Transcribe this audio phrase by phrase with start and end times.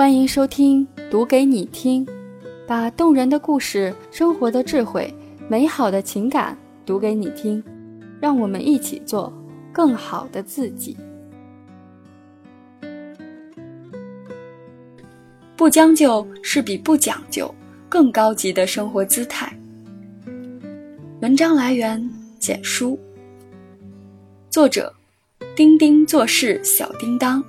[0.00, 2.06] 欢迎收听《读给你听》，
[2.66, 5.14] 把动人的故事、生活的智慧、
[5.46, 7.62] 美好的情感读给你听，
[8.18, 9.30] 让我们一起做
[9.70, 10.96] 更好的自己。
[15.54, 17.54] 不将就是比不讲究
[17.86, 19.54] 更高级的生活姿态。
[21.20, 22.02] 文章来源：
[22.38, 22.98] 简书，
[24.48, 24.94] 作者：
[25.54, 27.44] 丁丁做事小叮当。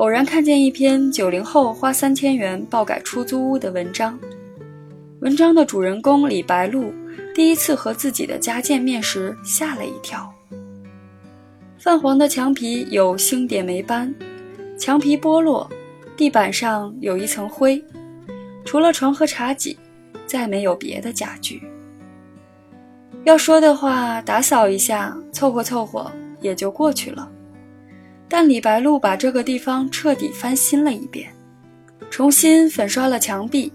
[0.00, 4.18] 偶然看见一篇九零后花三千元爆改出租屋的文章，
[5.20, 6.90] 文章的主人公李白露
[7.34, 10.32] 第一次和自己的家见面时吓了一跳。
[11.78, 14.14] 泛黄的墙皮有星点霉斑，
[14.78, 15.70] 墙皮剥落，
[16.16, 17.84] 地板上有一层灰，
[18.64, 19.78] 除了床和茶几，
[20.26, 21.62] 再没有别的家具。
[23.24, 27.30] 要说的话，打扫一下，凑合凑合也就过去了。
[28.32, 31.28] 但李白露把这个地方彻底翻新了一遍，
[32.08, 33.72] 重新粉刷了墙壁，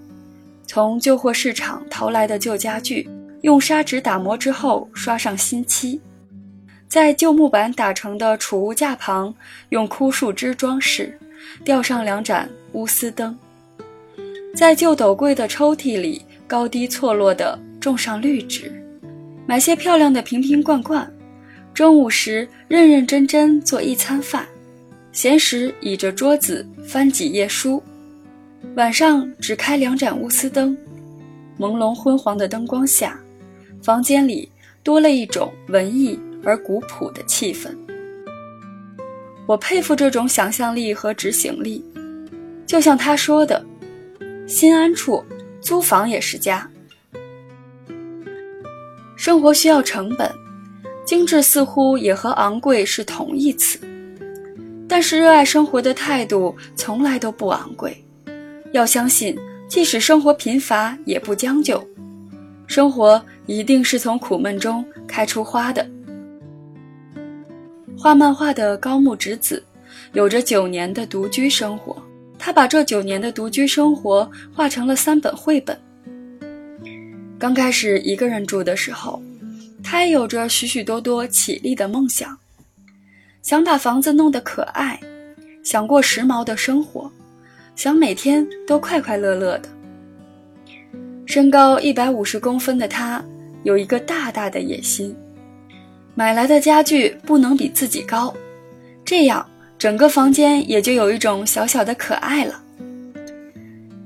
[0.65, 3.09] 从旧货市场淘来的旧家具，
[3.41, 5.99] 用砂纸打磨之后刷上新漆，
[6.87, 9.35] 在旧木板打成的储物架旁
[9.69, 11.19] 用枯树枝装饰，
[11.65, 13.37] 吊上两盏钨丝灯，
[14.55, 18.71] 在旧斗柜的抽屉里高低错落地种上绿植，
[19.45, 21.11] 买些漂亮的瓶瓶罐罐。
[21.75, 24.47] 中午时认认真真做一餐饭，
[25.11, 27.83] 闲时倚着桌子翻几页书，
[28.77, 30.75] 晚上只开两盏钨丝灯，
[31.59, 33.19] 朦胧昏黄的灯光下，
[33.83, 34.49] 房间里
[34.83, 37.75] 多了一种文艺而古朴的气氛。
[39.45, 41.83] 我佩服这种想象力和执行力，
[42.65, 43.61] 就像他说的
[44.47, 45.21] ：“心安处，
[45.59, 46.71] 租房也是家。”
[49.17, 50.31] 生活需要成本。
[51.05, 53.79] 精致似乎也和昂贵是同义词，
[54.87, 57.95] 但是热爱生活的态度从来都不昂贵。
[58.71, 61.81] 要相信，即使生活贫乏，也不将就。
[62.65, 65.87] 生活一定是从苦闷中开出花的。
[67.95, 69.63] 画漫画的高木直子，
[70.13, 71.95] 有着九年的独居生活。
[72.39, 75.79] 他把这九年的独居生活画成了三本绘本。
[77.37, 79.21] 刚开始一个人住的时候。
[79.87, 82.35] 他有着许许多多绮丽的梦想，
[83.43, 84.99] 想把房子弄得可爱，
[85.63, 87.09] 想过时髦的生活，
[87.75, 89.69] 想每天都快快乐乐的。
[91.27, 93.23] 身高一百五十公分的他，
[93.61, 95.15] 有一个大大的野心：
[96.15, 98.33] 买来的家具不能比自己高，
[99.05, 99.47] 这样
[99.77, 102.59] 整个房间也就有一种小小的可爱了。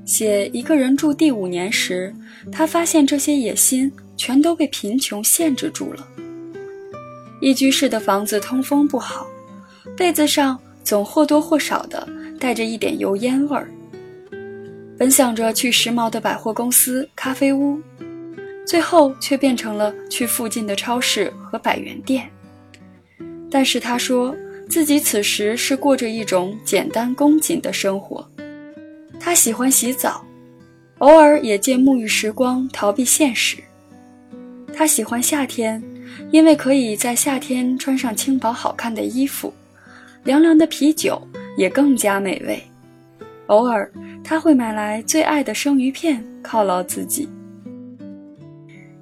[0.04, 2.14] 写一个人住第五年时，
[2.52, 3.90] 他发现这些野心。
[4.20, 6.06] 全都被贫穷限制住了。
[7.40, 9.26] 一居室的房子通风不好，
[9.96, 12.06] 被子上总或多或少的
[12.38, 13.70] 带着一点油烟味儿。
[14.98, 17.80] 本想着去时髦的百货公司、咖啡屋，
[18.66, 22.30] 最后却变成了去附近的超市和百元店。
[23.50, 24.36] 但是他说
[24.68, 28.30] 自己此时是过着一种简单恭谨的生活。
[29.18, 30.22] 他喜欢洗澡，
[30.98, 33.56] 偶尔也借沐浴时光逃避现实。
[34.80, 35.82] 他喜欢夏天，
[36.30, 39.52] 因为可以在夏天穿上轻薄好看的衣服，
[40.24, 41.20] 凉凉的啤酒
[41.54, 42.58] 也更加美味。
[43.48, 43.92] 偶尔，
[44.24, 47.28] 他会买来最爱的生鱼片犒劳自己。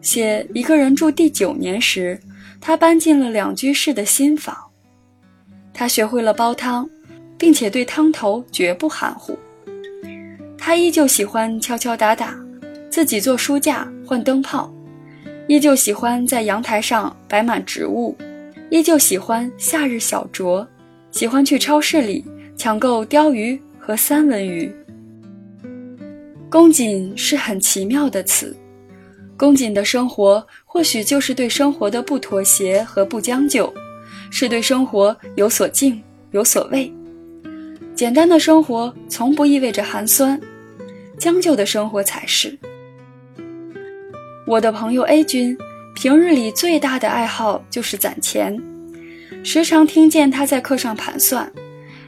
[0.00, 2.20] 写一个人住第九年时，
[2.60, 4.56] 他搬进了两居室的新房。
[5.72, 6.90] 他学会了煲汤，
[7.38, 9.38] 并且对汤头绝不含糊。
[10.58, 12.36] 他依旧喜欢敲敲打打，
[12.90, 14.74] 自己做书架、换灯泡。
[15.48, 18.14] 依旧喜欢在阳台上摆满植物，
[18.70, 20.64] 依旧喜欢夏日小酌，
[21.10, 22.22] 喜欢去超市里
[22.54, 24.70] 抢购鲷鱼和三文鱼。
[26.50, 28.54] 恭谨是很奇妙的词，
[29.38, 33.72] 恭谨的生活或许就是对生活的不妥协和不将就，
[34.30, 35.98] 是对生活有所敬
[36.32, 36.92] 有所畏。
[37.94, 40.38] 简单的生活从不意味着寒酸，
[41.18, 42.56] 将就的生活才是。
[44.48, 45.54] 我的朋友 A 君，
[45.94, 48.58] 平日里最大的爱好就是攒钱，
[49.44, 51.52] 时常听见他在课上盘算，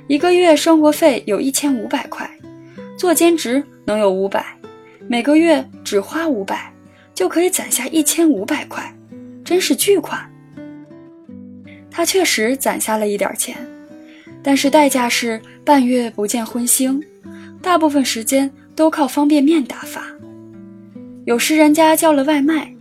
[0.07, 2.29] 一个月生活费有一千五百块，
[2.97, 4.43] 做兼职能有五百，
[5.07, 6.73] 每个月只花五百，
[7.13, 8.91] 就可以攒下一千五百块，
[9.45, 10.19] 真是巨款。
[11.91, 13.55] 他确实攒下了一点钱，
[14.43, 16.99] 但是代价是半月不见荤腥，
[17.61, 20.03] 大部分时间都靠方便面打发。
[21.31, 22.75] 有时人家叫了外卖，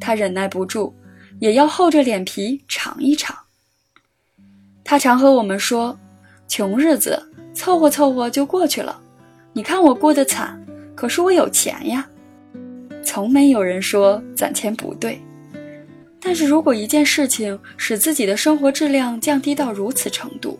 [0.00, 0.94] 他忍耐不住，
[1.40, 3.36] 也要厚着脸皮尝一尝。
[4.84, 5.98] 他常和我们说，
[6.46, 7.20] 穷日子
[7.52, 8.96] 凑合凑合就过去了。
[9.52, 10.64] 你看我过得惨，
[10.94, 12.08] 可是我有钱呀。
[13.02, 15.20] 从没有人说攒钱不对，
[16.20, 20.56] 但是如果一件事情使自己的生活质量降低到如此程度，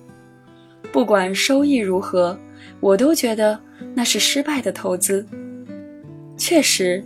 [0.90, 2.36] 不管收益如何，
[2.80, 3.56] 我都觉得
[3.94, 5.24] 那是失败的投资。
[6.36, 7.04] 确实，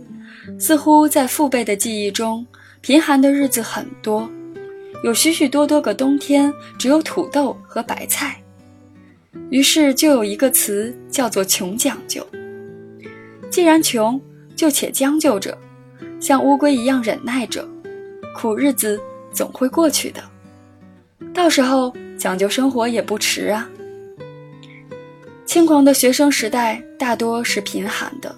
[0.59, 2.45] 似乎在父辈的记忆中，
[2.81, 4.29] 贫寒的日子很多，
[5.03, 8.41] 有许许多多个冬天只有土豆和白菜。
[9.49, 12.25] 于是就有一个词叫做“穷讲究”。
[13.49, 14.19] 既然穷，
[14.55, 15.57] 就且将就着，
[16.19, 17.67] 像乌龟一样忍耐着，
[18.35, 18.99] 苦日子
[19.33, 20.21] 总会过去的。
[21.33, 23.69] 到时候讲究生活也不迟啊。
[25.45, 28.33] 轻狂的学生时代大多是贫寒的。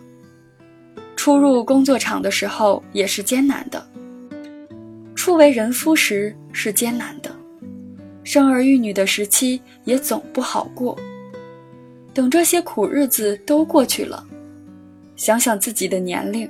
[1.23, 3.81] 初入工作场的时候也是艰难的，
[5.15, 7.33] 初为人夫时是艰难的，
[8.25, 10.99] 生儿育女的时期也总不好过。
[12.13, 14.21] 等这些苦日子都过去了，
[15.15, 16.45] 想想自己的年龄，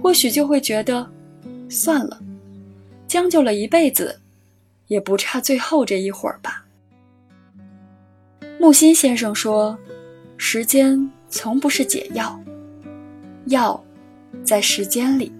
[0.00, 1.04] 或许就会觉得，
[1.68, 2.16] 算了，
[3.08, 4.20] 将就了一辈子，
[4.86, 6.64] 也不差最后这一会儿吧。
[8.60, 9.76] 木心先生说
[10.38, 12.40] ：“时间从不是解药。”
[13.50, 13.78] 药，
[14.42, 15.30] 在时间里。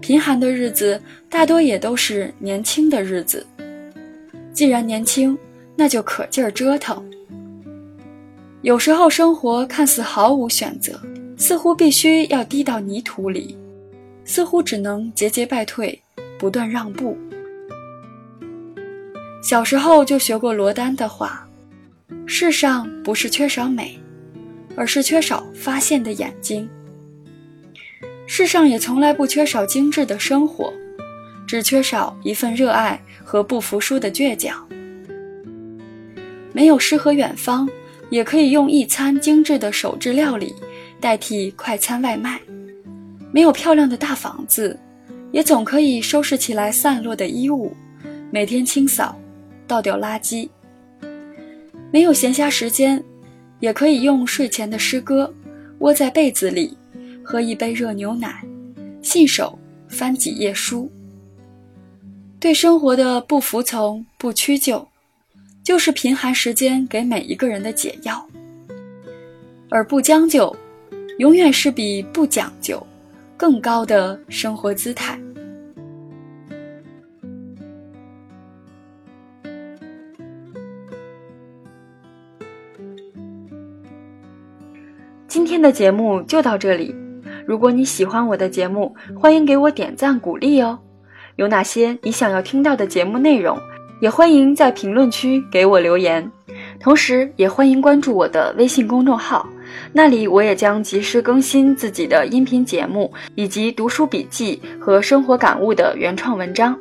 [0.00, 1.00] 贫寒的日子
[1.30, 3.46] 大多也都是年轻的日子。
[4.52, 5.38] 既然年轻，
[5.74, 7.02] 那就可劲儿折腾。
[8.62, 11.00] 有时候生活看似毫无选择，
[11.36, 13.56] 似乎必须要低到泥土里，
[14.24, 15.98] 似乎只能节节败退，
[16.38, 17.16] 不断让步。
[19.42, 21.48] 小时候就学过罗丹的话
[22.26, 23.98] ：“世上不是缺少美。”
[24.76, 26.68] 而是缺少发现的眼睛。
[28.26, 30.72] 世上也从来不缺少精致的生活，
[31.46, 34.66] 只缺少一份热爱和不服输的倔强。
[36.52, 37.68] 没有诗和远方，
[38.10, 40.54] 也可以用一餐精致的手制料理
[41.00, 42.38] 代替快餐外卖；
[43.32, 44.78] 没有漂亮的大房子，
[45.30, 47.74] 也总可以收拾起来散落的衣物，
[48.30, 49.18] 每天清扫、
[49.66, 50.48] 倒掉垃圾。
[51.90, 53.02] 没有闲暇时间。
[53.62, 55.32] 也可以用睡前的诗歌，
[55.78, 56.76] 窝在被子里，
[57.22, 58.44] 喝一杯热牛奶，
[59.02, 59.56] 信手
[59.88, 60.90] 翻几页书。
[62.40, 64.84] 对生活的不服从、不屈就，
[65.62, 68.26] 就是贫寒时间给每一个人的解药。
[69.70, 70.54] 而不将就，
[71.20, 72.84] 永远是比不讲究
[73.36, 75.16] 更高的生活姿态。
[85.52, 86.94] 今天的节目就到这里。
[87.46, 90.78] 如果你喜欢我的节目，欢迎给我点赞鼓励哦。
[91.36, 93.58] 有哪些你想要听到的节目内容，
[94.00, 96.26] 也欢迎在评论区给我留言。
[96.80, 99.46] 同时，也欢迎关注我的微信公众号，
[99.92, 106.74] 那里我也将及时更新自己的音频节目以及读书笔记和生活感悟的原创文章。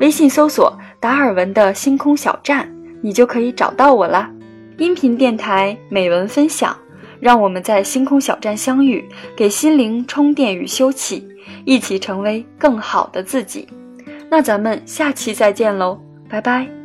[0.00, 2.70] 微信搜索“达尔文的星空小站”，
[3.00, 4.30] 你就可以找到我啦。
[4.76, 6.76] 音频电台美文分享。
[7.20, 9.04] 让我们在星空小站相遇，
[9.36, 11.22] 给心灵充电与休憩，
[11.64, 13.68] 一起成为更好的自己。
[14.30, 16.77] 那咱们下期再见喽，拜拜。